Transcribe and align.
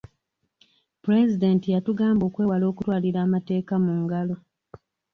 Pulezidenti 1.03 1.67
yatugamba 1.75 2.23
okwewala 2.29 2.63
okutwalira 2.71 3.19
amateeka 3.25 3.73
mu 3.85 3.93
ngalo. 4.03 4.35